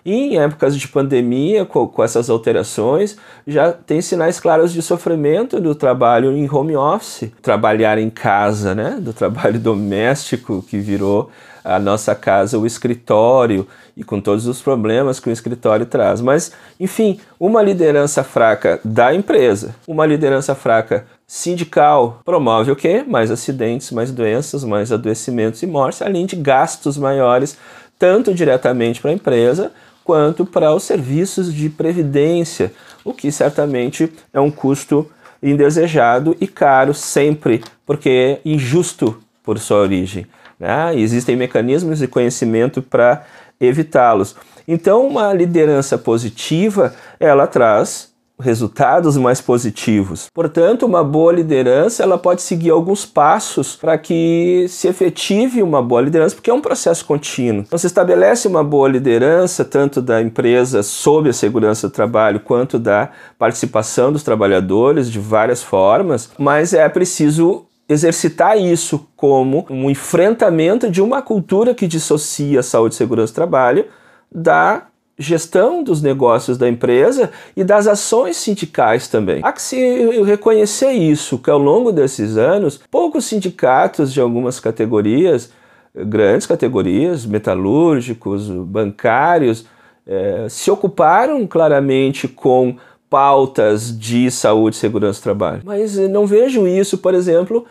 E 0.06 0.13
em 0.13 0.38
épocas 0.38 0.78
de 0.78 0.88
pandemia, 0.88 1.66
com, 1.66 1.88
com, 1.88 2.04
essas 2.04 2.30
alterações, 2.30 3.18
já 3.48 3.72
tem 3.72 4.02
sinais 4.02 4.40
claros 4.40 4.74
de 4.74 4.82
sofrimento 4.82 5.62
do 5.62 5.74
trabalho 5.74 6.36
em 6.36 6.48
home 6.50 6.75
office, 6.75 7.32
trabalhar 7.42 7.98
em 7.98 8.10
casa, 8.10 8.75
né? 8.75 8.98
do 9.00 9.13
trabalho 9.13 9.58
doméstico 9.60 10.62
que 10.62 10.78
virou 10.78 11.32
a 11.63 11.79
nossa 11.79 12.13
casa, 12.13 12.58
o 12.58 12.65
escritório, 12.65 13.67
e 13.96 14.03
com 14.03 14.20
todos 14.20 14.48
os 14.48 14.62
problemas 14.62 15.20
que 15.20 15.29
o 15.29 15.32
escritório 15.32 15.86
traz. 15.86 16.20
Mas, 16.20 16.51
enfim, 16.79 17.20
uma 17.39 17.62
liderança 17.62 18.24
fraca 18.24 18.79
da 18.84 19.13
empresa, 19.13 19.75
uma 19.88 20.05
liderança 20.05 20.55
fraca 20.55 21.05
sindical 21.27 22.20
promove 22.25 22.72
o 22.72 22.75
quê? 22.75 23.03
Mais 23.08 23.32
acidentes, 23.32 23.91
mais 23.91 24.12
doenças, 24.12 24.63
mais 24.63 24.91
adoecimentos 24.91 25.63
e 25.63 25.67
mortes, 25.67 26.01
além 26.01 26.25
de 26.25 26.36
gastos 26.36 26.98
maiores, 26.98 27.58
tanto 27.98 28.34
diretamente 28.34 29.01
para 29.01 29.12
a 29.12 29.13
empresa 29.13 29.72
quanto 30.03 30.46
para 30.46 30.74
os 30.74 30.84
serviços 30.84 31.53
de 31.53 31.70
previdência, 31.70 32.74
o 33.05 33.13
que 33.13 33.32
certamente 33.32 34.12
é 34.34 34.39
um 34.39 34.51
custo 34.51 35.10
indesejado 35.41 36.36
e 36.39 36.48
caro 36.48 36.93
sempre, 36.93 37.63
porque 37.86 38.10
é 38.10 38.41
injusto 38.50 39.22
por 39.43 39.60
sua 39.60 39.77
origem. 39.77 40.25
Né? 40.63 40.98
Existem 40.98 41.36
mecanismos 41.36 42.00
de 42.00 42.08
conhecimento 42.08 42.82
para 42.82 43.24
evitá-los. 43.60 44.34
Então, 44.65 45.05
uma 45.05 45.34
liderança 45.34 45.98
positiva, 45.98 46.96
ela 47.20 47.46
traz 47.46 48.13
resultados 48.39 49.17
mais 49.17 49.41
positivos. 49.41 50.29
Portanto, 50.34 50.86
uma 50.86 51.03
boa 51.03 51.34
liderança 51.34 52.01
ela 52.01 52.17
pode 52.17 52.41
seguir 52.41 52.70
alguns 52.70 53.05
passos 53.05 53.75
para 53.75 53.98
que 53.98 54.65
se 54.70 54.88
efetive 54.88 55.62
uma 55.62 55.82
boa 55.82 56.01
liderança, 56.01 56.34
porque 56.34 56.50
é 56.50 56.53
um 56.53 56.62
processo 56.62 57.03
contínuo. 57.03 57.65
Então, 57.67 57.77
se 57.77 57.88
estabelece 57.88 58.48
uma 58.48 58.63
boa 58.63 58.88
liderança, 58.88 59.65
tanto 59.65 60.01
da 60.01 60.22
empresa 60.22 60.82
sob 60.82 61.29
a 61.29 61.34
segurança 61.34 61.89
do 61.89 61.93
trabalho, 61.93 62.39
quanto 62.39 62.79
da 62.79 63.10
participação 63.38 64.13
dos 64.13 64.24
trabalhadores 64.24 65.12
de 65.12 65.20
várias 65.20 65.62
formas, 65.62 66.32
mas 66.38 66.74
é 66.74 66.88
preciso 66.88 67.65
exercitar 67.88 68.58
isso 68.58 69.08
como 69.16 69.66
um 69.70 69.90
enfrentamento 69.90 70.90
de 70.90 71.02
uma 71.02 71.22
cultura 71.22 71.74
que 71.74 71.88
dissocia 71.88 72.63
saúde, 72.63 72.96
segurança 72.96 73.32
e 73.32 73.36
trabalho 73.36 73.86
da 74.32 74.88
gestão 75.18 75.84
dos 75.84 76.02
negócios 76.02 76.58
da 76.58 76.68
empresa 76.68 77.32
e 77.56 77.63
das 77.63 77.88
ações 77.88 78.38
sindicais 78.38 79.08
também. 79.08 79.42
Há 79.44 79.52
que 79.52 79.62
se 79.62 80.22
reconhecer 80.24 80.92
isso, 80.92 81.38
que 81.38 81.50
ao 81.50 81.60
longo 81.60 81.92
desses 81.92 82.36
anos, 82.36 82.80
poucos 82.90 83.25
sindicatos 83.25 84.12
de 84.12 84.20
algumas 84.20 84.60
categorias, 84.60 85.52
grandes 85.96 86.48
categorias, 86.48 87.25
metalúrgicos, 87.25 88.50
bancários, 88.50 89.66
eh, 90.08 90.48
se 90.50 90.72
ocuparam 90.72 91.46
claramente 91.46 92.28
com 92.28 92.75
pautas 93.13 93.96
de 93.96 94.32
saúde, 94.32 94.75
segurança 94.75 95.20
e 95.20 95.22
trabalho. 95.22 95.62
Mas 95.63 95.96
não 96.10 96.25
vejo 96.25 96.65
isso, 96.65 96.98
por 96.98 97.13
exemplo, 97.13 97.63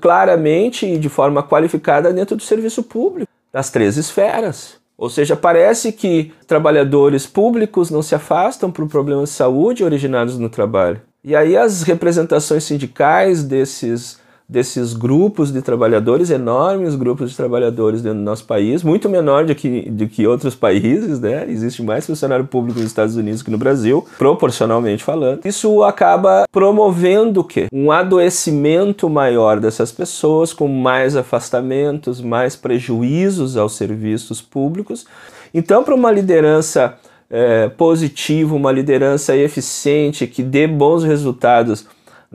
claramente 0.00 0.86
e 0.86 0.96
de 0.96 1.08
forma 1.08 1.42
qualificada 1.42 2.12
dentro 2.12 2.36
do 2.36 2.42
serviço 2.44 2.84
público, 2.84 3.28
das 3.52 3.68
três 3.68 3.96
esferas. 3.96 4.76
Ou 4.96 5.10
seja, 5.10 5.34
parece 5.34 5.90
que 5.90 6.32
trabalhadores 6.46 7.26
públicos 7.26 7.90
não 7.90 8.00
se 8.00 8.14
afastam 8.14 8.70
por 8.70 8.86
problemas 8.86 9.30
de 9.30 9.34
saúde 9.34 9.82
originados 9.82 10.38
no 10.38 10.48
trabalho. 10.48 11.00
E 11.24 11.34
aí 11.34 11.56
as 11.56 11.82
representações 11.82 12.62
sindicais 12.62 13.42
desses 13.42 14.20
desses 14.48 14.92
grupos 14.92 15.52
de 15.52 15.60
trabalhadores, 15.60 16.30
enormes 16.30 16.94
grupos 16.94 17.30
de 17.30 17.36
trabalhadores 17.36 18.00
dentro 18.00 18.18
do 18.18 18.24
nosso 18.24 18.44
país, 18.44 18.84
muito 18.84 19.08
menor 19.08 19.44
do 19.44 19.54
que, 19.54 19.90
do 19.90 20.06
que 20.06 20.26
outros 20.26 20.54
países, 20.56 21.18
né? 21.18 21.46
Existe 21.48 21.82
mais 21.82 22.06
funcionário 22.06 22.46
público 22.46 22.78
nos 22.78 22.88
Estados 22.88 23.16
Unidos 23.16 23.42
que 23.42 23.50
no 23.50 23.58
Brasil, 23.58 24.06
proporcionalmente 24.16 25.02
falando. 25.02 25.44
Isso 25.44 25.82
acaba 25.82 26.44
promovendo 26.52 27.40
o 27.40 27.44
quê? 27.44 27.66
Um 27.72 27.90
adoecimento 27.90 29.10
maior 29.10 29.58
dessas 29.58 29.90
pessoas, 29.90 30.52
com 30.52 30.68
mais 30.68 31.16
afastamentos, 31.16 32.20
mais 32.20 32.54
prejuízos 32.54 33.56
aos 33.56 33.74
serviços 33.74 34.40
públicos. 34.40 35.06
Então, 35.52 35.82
para 35.82 35.94
uma 35.94 36.12
liderança 36.12 36.94
é, 37.28 37.68
positiva, 37.70 38.54
uma 38.54 38.70
liderança 38.70 39.36
eficiente, 39.36 40.26
que 40.26 40.42
dê 40.42 40.66
bons 40.68 41.02
resultados 41.02 41.86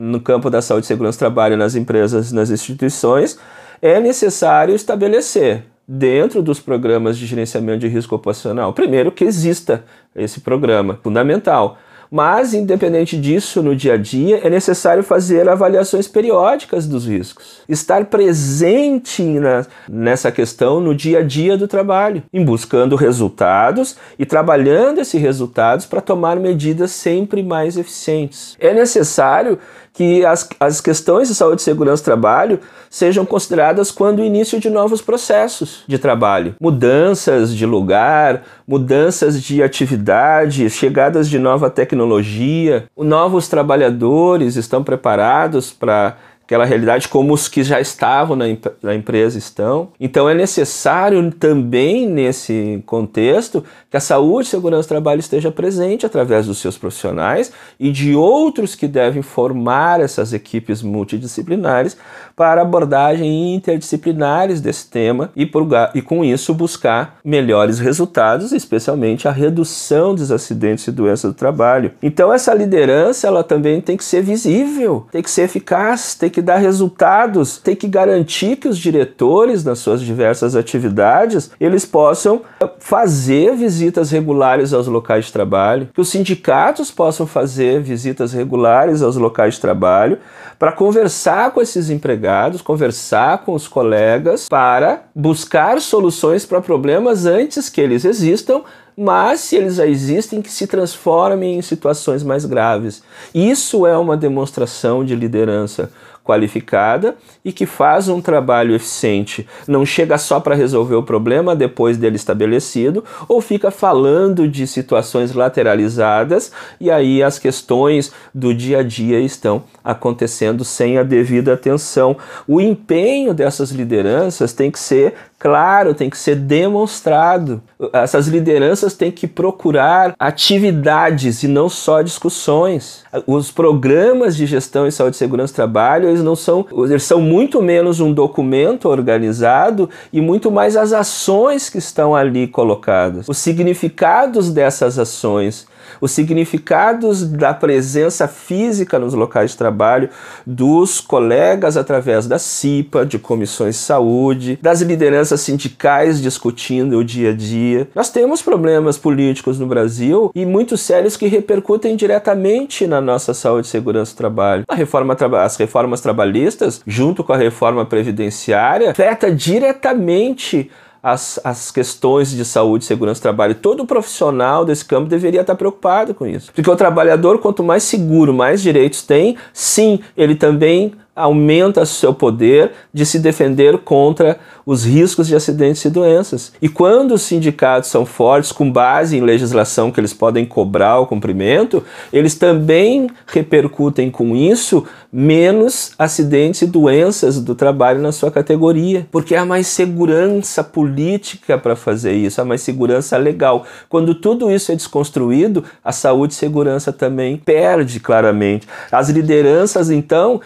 no 0.02 0.20
campo 0.20 0.50
da 0.50 0.60
saúde 0.60 0.84
e 0.84 0.88
segurança 0.88 1.16
do 1.16 1.20
trabalho 1.20 1.56
nas 1.56 1.76
empresas, 1.76 2.32
nas 2.32 2.50
instituições, 2.50 3.38
é 3.80 4.00
necessário 4.00 4.74
estabelecer 4.74 5.64
dentro 5.86 6.42
dos 6.42 6.58
programas 6.58 7.16
de 7.16 7.24
gerenciamento 7.24 7.80
de 7.80 7.88
risco 7.88 8.16
ocupacional, 8.16 8.72
primeiro 8.72 9.12
que 9.12 9.24
exista 9.24 9.84
esse 10.16 10.40
programa, 10.40 10.98
fundamental. 11.02 11.78
Mas, 12.14 12.52
independente 12.52 13.18
disso, 13.18 13.62
no 13.62 13.74
dia 13.74 13.94
a 13.94 13.96
dia, 13.96 14.40
é 14.44 14.50
necessário 14.50 15.02
fazer 15.02 15.48
avaliações 15.48 16.06
periódicas 16.06 16.86
dos 16.86 17.06
riscos. 17.06 17.62
Estar 17.66 18.04
presente 18.04 19.22
na, 19.22 19.64
nessa 19.88 20.30
questão 20.30 20.78
no 20.78 20.94
dia 20.94 21.20
a 21.20 21.22
dia 21.22 21.56
do 21.56 21.66
trabalho, 21.66 22.22
em 22.30 22.44
buscando 22.44 22.96
resultados 22.96 23.96
e 24.18 24.26
trabalhando 24.26 25.00
esses 25.00 25.18
resultados 25.18 25.86
para 25.86 26.02
tomar 26.02 26.36
medidas 26.36 26.90
sempre 26.90 27.42
mais 27.42 27.78
eficientes. 27.78 28.58
É 28.60 28.74
necessário 28.74 29.58
que 29.92 30.24
as, 30.24 30.48
as 30.58 30.80
questões 30.80 31.28
de 31.28 31.34
saúde 31.34 31.60
e 31.60 31.64
segurança 31.64 32.02
do 32.02 32.06
trabalho 32.06 32.60
sejam 32.88 33.24
consideradas 33.24 33.90
quando 33.90 34.20
o 34.20 34.24
início 34.24 34.58
de 34.58 34.70
novos 34.70 35.02
processos 35.02 35.84
de 35.86 35.98
trabalho, 35.98 36.54
mudanças 36.60 37.54
de 37.54 37.66
lugar, 37.66 38.42
mudanças 38.66 39.42
de 39.42 39.62
atividade, 39.62 40.68
chegadas 40.70 41.28
de 41.28 41.38
nova 41.38 41.68
tecnologia, 41.68 42.84
novos 42.96 43.48
trabalhadores 43.48 44.56
estão 44.56 44.82
preparados 44.82 45.70
para 45.72 46.16
aquela 46.52 46.66
realidade 46.66 47.08
como 47.08 47.32
os 47.32 47.48
que 47.48 47.64
já 47.64 47.80
estavam 47.80 48.36
na, 48.36 48.44
na 48.82 48.94
empresa 48.94 49.38
estão. 49.38 49.88
Então 49.98 50.28
é 50.28 50.34
necessário 50.34 51.32
também 51.32 52.06
nesse 52.06 52.82
contexto 52.84 53.64
que 53.90 53.96
a 53.96 54.00
saúde 54.00 54.48
e 54.48 54.50
segurança 54.50 54.86
do 54.86 54.88
trabalho 54.88 55.20
esteja 55.20 55.50
presente 55.50 56.04
através 56.04 56.46
dos 56.46 56.58
seus 56.58 56.76
profissionais 56.76 57.52
e 57.80 57.90
de 57.90 58.14
outros 58.14 58.74
que 58.74 58.86
devem 58.86 59.22
formar 59.22 60.00
essas 60.00 60.34
equipes 60.34 60.82
multidisciplinares 60.82 61.96
para 62.36 62.60
abordagem 62.60 63.54
interdisciplinares 63.54 64.60
desse 64.60 64.88
tema 64.88 65.30
e, 65.34 65.50
e 65.94 66.02
com 66.02 66.24
isso 66.24 66.52
buscar 66.52 67.18
melhores 67.24 67.78
resultados, 67.78 68.52
especialmente 68.52 69.26
a 69.26 69.30
redução 69.30 70.14
dos 70.14 70.30
acidentes 70.30 70.86
e 70.86 70.92
doenças 70.92 71.30
do 71.30 71.36
trabalho. 71.36 71.92
Então 72.02 72.32
essa 72.32 72.52
liderança 72.52 73.26
ela 73.26 73.42
também 73.42 73.80
tem 73.80 73.96
que 73.96 74.04
ser 74.04 74.22
visível, 74.22 75.06
tem 75.10 75.22
que 75.22 75.30
ser 75.30 75.42
eficaz, 75.42 76.14
tem 76.14 76.28
que 76.28 76.41
dar 76.42 76.56
resultados, 76.56 77.56
tem 77.56 77.74
que 77.74 77.88
garantir 77.88 78.56
que 78.56 78.68
os 78.68 78.76
diretores 78.76 79.64
nas 79.64 79.78
suas 79.78 80.00
diversas 80.00 80.54
atividades 80.54 81.50
eles 81.60 81.86
possam 81.86 82.42
fazer 82.78 83.54
visitas 83.54 84.10
regulares 84.10 84.72
aos 84.72 84.86
locais 84.86 85.26
de 85.26 85.32
trabalho, 85.32 85.88
que 85.94 86.00
os 86.00 86.08
sindicatos 86.08 86.90
possam 86.90 87.26
fazer 87.26 87.80
visitas 87.80 88.32
regulares 88.32 89.02
aos 89.02 89.16
locais 89.16 89.54
de 89.54 89.60
trabalho 89.60 90.18
para 90.58 90.72
conversar 90.72 91.50
com 91.52 91.60
esses 91.60 91.90
empregados, 91.90 92.60
conversar 92.60 93.38
com 93.38 93.54
os 93.54 93.66
colegas 93.66 94.48
para 94.48 95.04
buscar 95.14 95.80
soluções 95.80 96.44
para 96.44 96.60
problemas 96.60 97.26
antes 97.26 97.68
que 97.68 97.80
eles 97.80 98.04
existam 98.04 98.62
mas 98.96 99.40
se 99.40 99.56
eles 99.56 99.76
já 99.76 99.86
existem, 99.86 100.42
que 100.42 100.50
se 100.50 100.66
transformem 100.66 101.58
em 101.58 101.62
situações 101.62 102.22
mais 102.22 102.44
graves. 102.44 103.02
Isso 103.34 103.86
é 103.86 103.96
uma 103.96 104.16
demonstração 104.16 105.04
de 105.04 105.14
liderança 105.14 105.90
qualificada 106.24 107.16
e 107.44 107.52
que 107.52 107.66
faz 107.66 108.08
um 108.08 108.20
trabalho 108.20 108.74
eficiente. 108.74 109.46
Não 109.66 109.84
chega 109.84 110.16
só 110.18 110.38
para 110.40 110.54
resolver 110.54 110.94
o 110.94 111.02
problema 111.02 111.56
depois 111.56 111.96
dele 111.96 112.16
estabelecido, 112.16 113.04
ou 113.28 113.40
fica 113.40 113.70
falando 113.70 114.46
de 114.48 114.66
situações 114.66 115.32
lateralizadas 115.32 116.52
e 116.80 116.90
aí 116.90 117.22
as 117.22 117.38
questões 117.38 118.12
do 118.34 118.54
dia 118.54 118.78
a 118.78 118.82
dia 118.82 119.20
estão 119.20 119.64
acontecendo 119.82 120.64
sem 120.64 120.98
a 120.98 121.02
devida 121.02 121.54
atenção. 121.54 122.16
O 122.46 122.60
empenho 122.60 123.34
dessas 123.34 123.70
lideranças 123.70 124.52
tem 124.52 124.70
que 124.70 124.78
ser 124.78 125.14
claro, 125.42 125.92
tem 125.92 126.08
que 126.08 126.16
ser 126.16 126.36
demonstrado. 126.36 127.60
Essas 127.92 128.28
lideranças 128.28 128.94
têm 128.94 129.10
que 129.10 129.26
procurar 129.26 130.14
atividades 130.16 131.42
e 131.42 131.48
não 131.48 131.68
só 131.68 132.00
discussões. 132.00 133.02
Os 133.26 133.50
programas 133.50 134.36
de 134.36 134.46
gestão 134.46 134.86
em 134.86 134.92
saúde 134.92 135.16
e 135.16 135.18
segurança 135.18 135.52
do 135.52 135.56
trabalho, 135.56 136.08
eles 136.08 136.22
não 136.22 136.36
são, 136.36 136.64
eles 136.88 137.02
são 137.02 137.20
muito 137.20 137.60
menos 137.60 137.98
um 137.98 138.12
documento 138.12 138.88
organizado 138.88 139.90
e 140.12 140.20
muito 140.20 140.48
mais 140.48 140.76
as 140.76 140.92
ações 140.92 141.68
que 141.68 141.78
estão 141.78 142.14
ali 142.14 142.46
colocadas, 142.46 143.28
os 143.28 143.38
significados 143.38 144.48
dessas 144.48 144.96
ações 144.96 145.66
os 146.00 146.12
significados 146.12 147.24
da 147.24 147.54
presença 147.54 148.28
física 148.28 148.98
nos 148.98 149.14
locais 149.14 149.52
de 149.52 149.56
trabalho 149.56 150.08
dos 150.46 151.00
colegas 151.00 151.76
através 151.76 152.26
da 152.26 152.38
CIPA, 152.38 153.06
de 153.06 153.18
comissões 153.18 153.76
de 153.76 153.80
saúde, 153.80 154.58
das 154.60 154.80
lideranças 154.80 155.40
sindicais 155.40 156.20
discutindo 156.20 156.98
o 156.98 157.04
dia 157.04 157.30
a 157.30 157.34
dia. 157.34 157.88
Nós 157.94 158.10
temos 158.10 158.42
problemas 158.42 158.98
políticos 158.98 159.58
no 159.58 159.66
Brasil 159.66 160.30
e 160.34 160.44
muito 160.44 160.76
sérios 160.76 161.16
que 161.16 161.26
repercutem 161.26 161.96
diretamente 161.96 162.86
na 162.86 163.00
nossa 163.00 163.34
saúde 163.34 163.66
e 163.66 163.70
segurança 163.70 164.12
do 164.14 164.16
trabalho. 164.16 164.64
A 164.68 164.74
reforma, 164.74 165.16
as 165.42 165.56
reformas 165.56 166.00
trabalhistas, 166.00 166.80
junto 166.86 167.22
com 167.24 167.32
a 167.32 167.36
reforma 167.36 167.84
previdenciária, 167.84 168.90
afeta 168.90 169.30
diretamente 169.30 170.70
as, 171.02 171.40
as 171.42 171.70
questões 171.70 172.30
de 172.30 172.44
saúde 172.44 172.84
segurança 172.84 173.20
do 173.20 173.22
trabalho. 173.22 173.54
Todo 173.54 173.84
profissional 173.84 174.64
desse 174.64 174.84
campo 174.84 175.08
deveria 175.08 175.40
estar 175.40 175.56
preocupado 175.56 176.14
com 176.14 176.26
isso. 176.26 176.52
Porque 176.54 176.70
o 176.70 176.76
trabalhador, 176.76 177.38
quanto 177.38 177.64
mais 177.64 177.82
seguro, 177.82 178.32
mais 178.32 178.62
direitos 178.62 179.02
tem, 179.02 179.36
sim, 179.52 180.00
ele 180.16 180.36
também 180.36 180.92
aumenta 181.14 181.84
seu 181.84 182.14
poder 182.14 182.72
de 182.92 183.04
se 183.04 183.18
defender 183.18 183.78
contra 183.78 184.38
os 184.64 184.84
riscos 184.84 185.26
de 185.26 185.34
acidentes 185.34 185.84
e 185.84 185.90
doenças. 185.90 186.52
E 186.62 186.68
quando 186.68 187.12
os 187.12 187.22
sindicatos 187.22 187.90
são 187.90 188.06
fortes, 188.06 188.52
com 188.52 188.70
base 188.70 189.16
em 189.16 189.20
legislação 189.20 189.90
que 189.90 190.00
eles 190.00 190.14
podem 190.14 190.46
cobrar 190.46 191.00
o 191.00 191.06
cumprimento, 191.06 191.84
eles 192.12 192.34
também 192.34 193.08
repercutem 193.26 194.10
com 194.10 194.34
isso 194.34 194.86
menos 195.12 195.92
acidentes 195.98 196.62
e 196.62 196.66
doenças 196.66 197.38
do 197.38 197.54
trabalho 197.54 198.00
na 198.00 198.12
sua 198.12 198.30
categoria, 198.30 199.06
porque 199.10 199.34
há 199.34 199.44
mais 199.44 199.66
segurança 199.66 200.64
política 200.64 201.58
para 201.58 201.76
fazer 201.76 202.14
isso, 202.14 202.40
há 202.40 202.44
mais 202.44 202.62
segurança 202.62 203.18
legal. 203.18 203.66
Quando 203.90 204.14
tudo 204.14 204.50
isso 204.50 204.72
é 204.72 204.74
desconstruído, 204.74 205.64
a 205.84 205.92
saúde 205.92 206.32
e 206.32 206.36
segurança 206.36 206.92
também 206.92 207.36
perde 207.36 208.00
claramente. 208.00 208.66
As 208.90 209.10
lideranças, 209.10 209.90
então, 209.90 210.40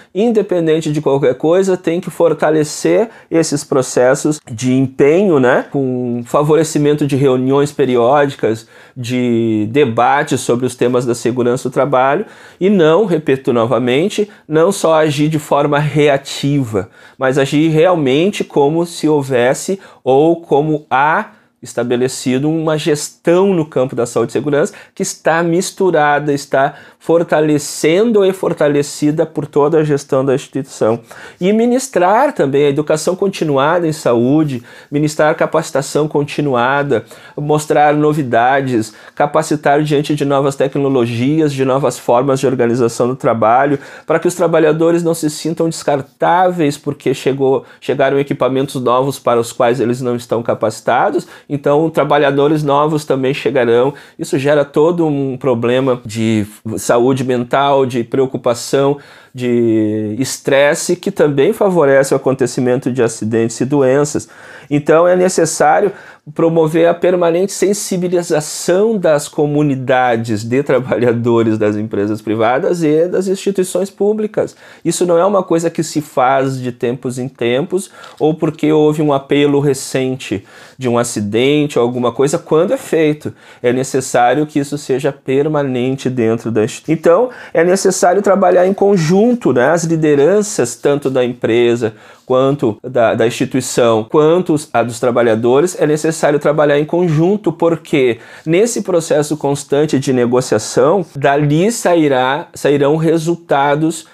independente 0.56 0.90
de 0.90 1.00
qualquer 1.00 1.34
coisa, 1.34 1.76
têm 1.76 2.00
que 2.00 2.10
fortalecer 2.10 3.08
esses 3.30 3.62
processos 3.62 4.40
de 4.50 4.72
empenho, 4.72 5.38
né, 5.38 5.66
com 5.70 6.22
favorecimento 6.24 7.06
de 7.06 7.16
reuniões 7.16 7.72
periódicas, 7.72 8.66
de 8.96 9.68
debates 9.70 10.40
sobre 10.40 10.66
os 10.66 10.74
temas 10.74 11.04
da 11.04 11.14
segurança 11.14 11.68
do 11.68 11.72
trabalho 11.72 12.24
e 12.58 12.70
não, 12.70 13.04
repito 13.04 13.52
novamente, 13.52 14.28
não 14.48 14.72
só 14.72 14.94
agir 14.94 15.28
de 15.28 15.38
forma 15.38 15.78
reativa, 15.78 16.88
mas 17.18 17.38
agir 17.38 17.68
realmente 17.68 18.42
como 18.42 18.86
se 18.86 19.08
houvesse 19.08 19.78
ou 20.02 20.40
como 20.40 20.86
há 20.90 21.32
estabelecido 21.66 22.48
uma 22.48 22.78
gestão 22.78 23.52
no 23.52 23.66
campo 23.66 23.94
da 23.94 24.06
saúde 24.06 24.30
e 24.30 24.32
segurança 24.32 24.72
que 24.94 25.02
está 25.02 25.42
misturada, 25.42 26.32
está 26.32 26.74
fortalecendo 26.98 28.24
e 28.24 28.32
fortalecida 28.32 29.24
por 29.24 29.46
toda 29.46 29.78
a 29.78 29.84
gestão 29.84 30.24
da 30.24 30.34
instituição. 30.34 31.00
E 31.40 31.52
ministrar 31.52 32.32
também 32.32 32.66
a 32.66 32.68
educação 32.68 33.14
continuada 33.14 33.86
em 33.86 33.92
saúde, 33.92 34.62
ministrar 34.90 35.34
capacitação 35.36 36.08
continuada, 36.08 37.04
mostrar 37.36 37.94
novidades, 37.94 38.92
capacitar 39.14 39.82
diante 39.82 40.14
de 40.14 40.24
novas 40.24 40.56
tecnologias, 40.56 41.52
de 41.52 41.64
novas 41.64 41.98
formas 41.98 42.40
de 42.40 42.46
organização 42.46 43.06
do 43.06 43.14
trabalho, 43.14 43.78
para 44.06 44.18
que 44.18 44.26
os 44.26 44.34
trabalhadores 44.34 45.02
não 45.02 45.14
se 45.14 45.30
sintam 45.30 45.68
descartáveis 45.68 46.76
porque 46.76 47.14
chegou, 47.14 47.64
chegaram 47.80 48.18
equipamentos 48.18 48.82
novos 48.82 49.18
para 49.18 49.38
os 49.38 49.52
quais 49.52 49.80
eles 49.80 50.00
não 50.00 50.16
estão 50.16 50.42
capacitados, 50.42 51.26
então 51.56 51.90
trabalhadores 51.90 52.62
novos 52.62 53.04
também 53.04 53.34
chegarão. 53.34 53.94
Isso 54.18 54.38
gera 54.38 54.64
todo 54.64 55.06
um 55.06 55.36
problema 55.36 56.00
de 56.04 56.46
saúde 56.76 57.24
mental, 57.24 57.84
de 57.86 58.04
preocupação, 58.04 58.98
de 59.36 60.16
estresse, 60.18 60.96
que 60.96 61.10
também 61.10 61.52
favorece 61.52 62.14
o 62.14 62.16
acontecimento 62.16 62.90
de 62.90 63.02
acidentes 63.02 63.60
e 63.60 63.66
doenças. 63.66 64.26
Então 64.70 65.06
é 65.06 65.14
necessário 65.14 65.92
promover 66.34 66.88
a 66.88 66.94
permanente 66.94 67.52
sensibilização 67.52 68.98
das 68.98 69.28
comunidades 69.28 70.42
de 70.42 70.60
trabalhadores 70.62 71.56
das 71.56 71.76
empresas 71.76 72.20
privadas 72.20 72.82
e 72.82 73.06
das 73.06 73.28
instituições 73.28 73.90
públicas. 73.90 74.56
Isso 74.84 75.06
não 75.06 75.18
é 75.18 75.24
uma 75.24 75.42
coisa 75.42 75.70
que 75.70 75.84
se 75.84 76.00
faz 76.00 76.58
de 76.58 76.72
tempos 76.72 77.18
em 77.18 77.28
tempos 77.28 77.90
ou 78.18 78.34
porque 78.34 78.72
houve 78.72 79.02
um 79.02 79.12
apelo 79.12 79.60
recente 79.60 80.44
de 80.76 80.88
um 80.88 80.98
acidente 80.98 81.78
ou 81.78 81.84
alguma 81.84 82.10
coisa, 82.10 82.38
quando 82.38 82.72
é 82.72 82.76
feito. 82.76 83.32
É 83.62 83.72
necessário 83.72 84.46
que 84.46 84.58
isso 84.58 84.76
seja 84.76 85.12
permanente 85.12 86.10
dentro 86.10 86.50
da 86.50 86.64
instituição. 86.64 86.94
Então, 86.96 87.30
é 87.54 87.64
necessário 87.64 88.20
trabalhar 88.20 88.66
em 88.66 88.74
conjunto, 88.74 89.25
né? 89.52 89.70
as 89.70 89.84
lideranças, 89.84 90.74
tanto 90.74 91.10
da 91.10 91.24
empresa 91.24 91.94
quanto 92.24 92.76
da, 92.82 93.14
da 93.14 93.26
instituição, 93.26 94.04
quanto 94.04 94.56
a 94.72 94.82
dos 94.82 94.98
trabalhadores, 94.98 95.80
é 95.80 95.86
necessário 95.86 96.38
trabalhar 96.38 96.78
em 96.78 96.84
conjunto, 96.84 97.52
porque 97.52 98.18
nesse 98.44 98.82
processo 98.82 99.36
constante 99.36 99.98
de 99.98 100.12
negociação, 100.12 101.06
dali 101.14 101.70
sairá, 101.70 102.48
sairão 102.52 102.96
resultados 102.96 104.06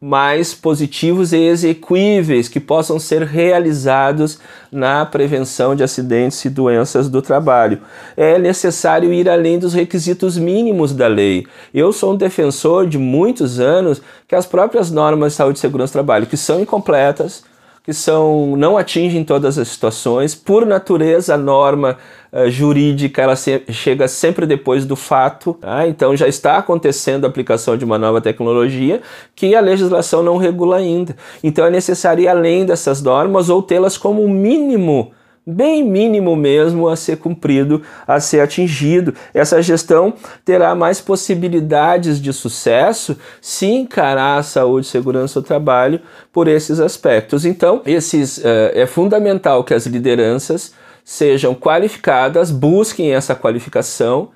mais 0.00 0.54
positivos 0.54 1.34
e 1.34 1.36
exequíveis 1.36 2.48
que 2.48 2.58
possam 2.58 2.98
ser 2.98 3.22
realizados 3.22 4.38
na 4.72 5.04
prevenção 5.04 5.76
de 5.76 5.82
acidentes 5.82 6.42
e 6.42 6.48
doenças 6.48 7.06
do 7.06 7.20
trabalho. 7.20 7.82
É 8.16 8.38
necessário 8.38 9.12
ir 9.12 9.28
além 9.28 9.58
dos 9.58 9.74
requisitos 9.74 10.38
mínimos 10.38 10.94
da 10.94 11.06
lei. 11.06 11.46
Eu 11.74 11.92
sou 11.92 12.14
um 12.14 12.16
defensor 12.16 12.86
de 12.86 12.96
muitos 12.96 13.60
anos 13.60 14.00
que 14.26 14.34
as 14.34 14.46
próprias 14.46 14.90
normas 14.90 15.32
de 15.32 15.36
saúde 15.36 15.58
e 15.58 15.60
segurança 15.60 15.90
do 15.90 15.94
trabalho, 15.94 16.26
que 16.26 16.36
são 16.36 16.60
incompletas, 16.60 17.44
que 17.82 17.92
são 17.92 18.56
não 18.56 18.76
atingem 18.76 19.24
todas 19.24 19.58
as 19.58 19.68
situações. 19.68 20.34
Por 20.34 20.66
natureza, 20.66 21.34
a 21.34 21.38
norma 21.38 21.96
uh, 22.32 22.50
jurídica 22.50 23.22
ela 23.22 23.36
se, 23.36 23.62
chega 23.70 24.06
sempre 24.06 24.46
depois 24.46 24.84
do 24.84 24.96
fato. 24.96 25.54
Tá? 25.60 25.86
Então 25.86 26.16
já 26.16 26.28
está 26.28 26.58
acontecendo 26.58 27.24
a 27.24 27.28
aplicação 27.28 27.76
de 27.76 27.84
uma 27.84 27.98
nova 27.98 28.20
tecnologia 28.20 29.00
que 29.34 29.54
a 29.54 29.60
legislação 29.60 30.22
não 30.22 30.36
regula 30.36 30.76
ainda. 30.76 31.16
Então 31.42 31.64
é 31.64 31.70
necessário 31.70 32.22
ir 32.22 32.28
além 32.28 32.66
dessas 32.66 33.02
normas 33.02 33.48
ou 33.48 33.62
tê-las 33.62 33.96
como 33.96 34.28
mínimo 34.28 35.12
bem 35.46 35.82
mínimo 35.82 36.36
mesmo 36.36 36.88
a 36.88 36.96
ser 36.96 37.16
cumprido, 37.16 37.82
a 38.06 38.20
ser 38.20 38.40
atingido. 38.40 39.14
Essa 39.32 39.62
gestão 39.62 40.14
terá 40.44 40.74
mais 40.74 41.00
possibilidades 41.00 42.20
de 42.20 42.32
sucesso 42.32 43.16
se 43.40 43.66
encarar 43.66 44.38
a 44.38 44.42
saúde 44.42 44.86
segurança 44.86 45.40
do 45.40 45.46
trabalho 45.46 46.00
por 46.32 46.48
esses 46.48 46.80
aspectos. 46.80 47.44
Então, 47.44 47.82
esses, 47.86 48.38
uh, 48.38 48.70
é 48.74 48.86
fundamental 48.86 49.64
que 49.64 49.74
as 49.74 49.86
lideranças 49.86 50.72
sejam 51.04 51.54
qualificadas, 51.54 52.50
busquem 52.50 53.12
essa 53.12 53.34
qualificação 53.34 54.30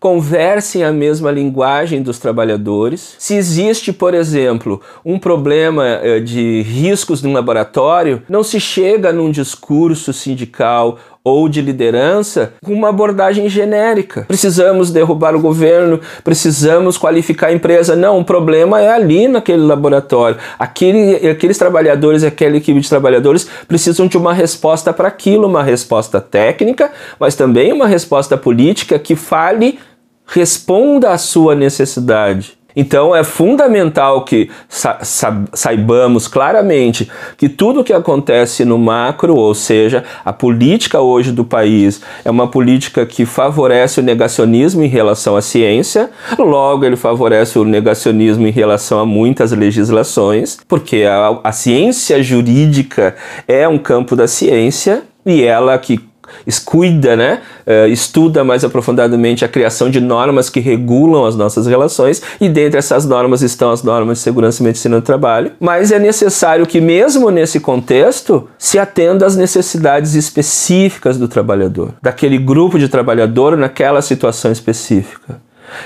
conversem 0.00 0.82
a 0.82 0.90
mesma 0.90 1.30
linguagem 1.30 2.02
dos 2.02 2.18
trabalhadores. 2.18 3.14
Se 3.18 3.34
existe, 3.34 3.92
por 3.92 4.14
exemplo, 4.14 4.80
um 5.04 5.18
problema 5.18 5.86
eh, 5.86 6.20
de 6.20 6.62
riscos 6.62 7.22
no 7.22 7.30
laboratório, 7.30 8.22
não 8.26 8.42
se 8.42 8.58
chega 8.58 9.12
num 9.12 9.30
discurso 9.30 10.10
sindical 10.14 10.98
ou 11.22 11.48
de 11.48 11.60
liderança 11.60 12.54
com 12.64 12.72
uma 12.72 12.88
abordagem 12.88 13.48
genérica. 13.48 14.24
Precisamos 14.26 14.90
derrubar 14.90 15.34
o 15.34 15.40
governo, 15.40 16.00
precisamos 16.24 16.96
qualificar 16.96 17.48
a 17.48 17.52
empresa. 17.52 17.94
Não, 17.94 18.18
o 18.18 18.24
problema 18.24 18.80
é 18.80 18.90
ali 18.90 19.28
naquele 19.28 19.62
laboratório. 19.62 20.38
Aquele, 20.58 21.28
aqueles 21.28 21.58
trabalhadores, 21.58 22.24
aquela 22.24 22.56
equipe 22.56 22.80
de 22.80 22.88
trabalhadores 22.88 23.46
precisam 23.68 24.06
de 24.06 24.16
uma 24.16 24.32
resposta 24.32 24.92
para 24.92 25.08
aquilo, 25.08 25.46
uma 25.46 25.62
resposta 25.62 26.20
técnica, 26.20 26.90
mas 27.18 27.34
também 27.34 27.72
uma 27.72 27.86
resposta 27.86 28.36
política 28.36 28.98
que 28.98 29.14
fale 29.14 29.78
responda 30.30 31.10
à 31.10 31.18
sua 31.18 31.54
necessidade. 31.54 32.58
Então 32.74 33.14
é 33.14 33.24
fundamental 33.24 34.24
que 34.24 34.48
sa 34.68 34.98
saibamos 35.52 36.28
claramente 36.28 37.10
que 37.36 37.48
tudo 37.48 37.80
o 37.80 37.84
que 37.84 37.92
acontece 37.92 38.64
no 38.64 38.78
macro, 38.78 39.34
ou 39.34 39.54
seja, 39.54 40.04
a 40.24 40.32
política 40.32 41.00
hoje 41.00 41.32
do 41.32 41.44
país 41.44 42.00
é 42.24 42.30
uma 42.30 42.46
política 42.46 43.04
que 43.04 43.26
favorece 43.26 44.00
o 44.00 44.02
negacionismo 44.02 44.82
em 44.82 44.88
relação 44.88 45.36
à 45.36 45.42
ciência, 45.42 46.10
logo 46.38 46.84
ele 46.84 46.96
favorece 46.96 47.58
o 47.58 47.64
negacionismo 47.64 48.46
em 48.46 48.52
relação 48.52 49.00
a 49.00 49.06
muitas 49.06 49.52
legislações, 49.52 50.58
porque 50.68 51.02
a, 51.02 51.40
a 51.42 51.52
ciência 51.52 52.22
jurídica 52.22 53.16
é 53.48 53.66
um 53.66 53.78
campo 53.78 54.14
da 54.14 54.28
ciência 54.28 55.02
e 55.26 55.42
ela 55.42 55.76
que 55.76 56.09
cuida, 56.64 57.16
né, 57.16 57.40
uh, 57.66 57.88
estuda 57.88 58.44
mais 58.44 58.64
aprofundadamente 58.64 59.44
a 59.44 59.48
criação 59.48 59.90
de 59.90 60.00
normas 60.00 60.48
que 60.48 60.60
regulam 60.60 61.24
as 61.24 61.36
nossas 61.36 61.66
relações 61.66 62.22
e 62.40 62.48
dentre 62.48 62.78
essas 62.78 63.06
normas 63.06 63.42
estão 63.42 63.70
as 63.70 63.82
normas 63.82 64.18
de 64.18 64.24
segurança 64.24 64.62
e 64.62 64.66
medicina 64.66 65.00
do 65.00 65.04
trabalho. 65.04 65.52
Mas 65.58 65.92
é 65.92 65.98
necessário 65.98 66.66
que 66.66 66.80
mesmo 66.80 67.30
nesse 67.30 67.60
contexto 67.60 68.48
se 68.58 68.78
atenda 68.78 69.26
às 69.26 69.36
necessidades 69.36 70.14
específicas 70.14 71.18
do 71.18 71.28
trabalhador, 71.28 71.94
daquele 72.02 72.38
grupo 72.38 72.78
de 72.78 72.88
trabalhador 72.88 73.56
naquela 73.56 74.02
situação 74.02 74.50
específica. 74.50 75.40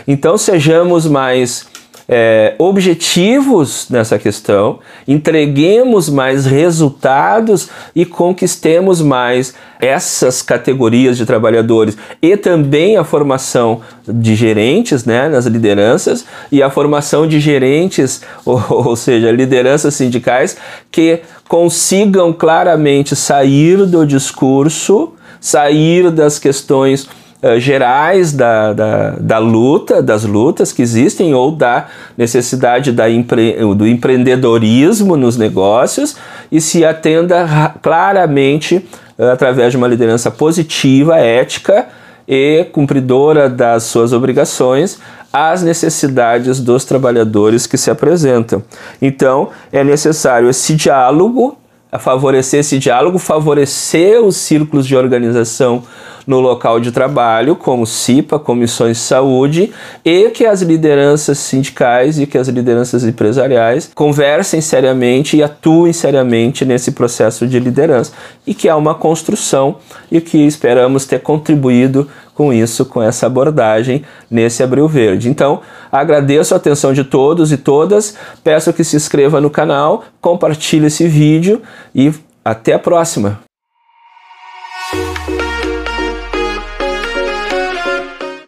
Então 0.07 0.37
sejamos 0.39 1.07
mais 1.07 1.67
é, 2.09 2.55
objetivos 2.59 3.89
nessa 3.89 4.19
questão, 4.19 4.79
entreguemos 5.09 6.09
mais 6.09 6.45
resultados 6.45 7.69
e 7.95 8.05
conquistemos 8.05 9.01
mais 9.01 9.55
essas 9.81 10.43
categorias 10.43 11.17
de 11.17 11.27
trabalhadores 11.27 11.97
e 12.21 12.37
também 12.37 12.97
a 12.97 13.05
formação 13.05 13.81
de 14.07 14.35
gerentes 14.35 15.05
né, 15.05 15.29
nas 15.29 15.47
lideranças 15.47 16.25
e 16.53 16.63
a 16.63 16.71
formação 16.71 17.27
de 17.27 17.41
gerentes, 17.41 18.23
ou, 18.45 18.63
ou 18.69 18.97
seja, 18.97 19.31
lideranças 19.31 19.95
sindicais 19.95 20.57
que 20.91 21.21
consigam 21.49 22.33
claramente 22.33 23.17
sair 23.17 23.85
do 23.87 24.07
discurso, 24.07 25.13
sair 25.41 26.11
das 26.11 26.39
questões 26.39 27.09
uh, 27.45 27.61
gerais 27.61 28.33
da, 28.33 28.73
da, 28.73 29.11
da, 29.21 29.39
luta, 29.39 30.03
das 30.03 30.25
lutas 30.25 30.73
que 30.73 30.81
existem, 30.81 31.35
ou 31.35 31.53
da 31.53 31.87
necessidade 32.17 32.91
da 32.91 33.11
empre, 33.11 33.57
do 33.77 33.87
empreendedorismo 33.87 35.17
nos 35.17 35.37
negócios, 35.37 36.17
e 36.51 36.61
se 36.61 36.85
atenda 36.85 37.75
claramente 37.83 38.77
uh, 39.19 39.25
através 39.33 39.73
de 39.73 39.77
uma 39.77 39.87
liderança 39.87 40.31
positiva, 40.31 41.19
ética 41.19 41.87
e 42.27 42.65
cumpridora 42.73 43.51
das 43.51 43.83
suas 43.83 44.13
obrigações 44.15 44.99
às 45.31 45.63
necessidades 45.63 46.61
dos 46.61 46.85
trabalhadores 46.85 47.67
que 47.67 47.77
se 47.77 47.91
apresentam. 47.91 48.63
Então, 49.03 49.51
é 49.71 49.85
necessário 49.85 50.49
esse 50.49 50.75
diálogo 50.75 51.59
favorecer 51.99 52.61
esse 52.61 52.79
diálogo, 52.79 53.19
favorecer 53.19 54.21
os 54.21 54.37
círculos 54.37 54.87
de 54.87 54.97
organização 54.97 55.83
no 56.27 56.41
local 56.41 56.81
de 56.81 56.91
trabalho, 56.93 57.57
como 57.57 57.87
CIPA, 57.87 58.39
comissões 58.39 58.97
de 58.97 59.03
saúde, 59.03 59.73
e 60.05 60.31
que 60.31 60.45
as 60.45 60.63
lideranças 60.63 61.39
sindicais 61.39 62.19
e 62.19 62.27
que 62.27 62.39
as 62.39 62.49
lideranças 62.49 63.05
empresariais 63.05 63.91
conversem 63.95 64.61
seriamente 64.61 65.37
e 65.37 65.43
atuem 65.43 65.93
seriamente 65.93 66.65
nesse 66.65 66.93
processo 66.93 67.47
de 67.47 67.59
liderança, 67.59 68.13
e 68.47 68.55
que 68.55 68.69
há 68.69 68.77
uma 68.77 68.95
construção 68.95 69.77
e 70.11 70.21
que 70.21 70.39
esperamos 70.39 71.05
ter 71.07 71.21
contribuído 71.21 72.09
com 72.35 72.53
isso, 72.53 72.85
com 72.85 73.03
essa 73.03 73.27
abordagem 73.27 74.03
nesse 74.31 74.63
Abril 74.63 74.89
Verde. 74.89 75.29
Então, 75.29 75.61
agradeço 75.91 76.53
a 76.53 76.57
atenção 76.57 76.93
de 76.93 77.05
todos 77.05 77.53
e 77.53 77.57
todas, 77.57 78.17
peço 78.43 78.73
que 78.73 78.83
se 78.83 78.97
inscreva 78.97 79.41
no 79.41 79.51
canal, 79.51 80.05
compartilhe 80.21 80.87
esse 80.87 81.07
vídeo 81.07 81.63
e 81.95 82.13
até 82.45 82.75
a 82.75 82.79
próxima! 82.79 83.44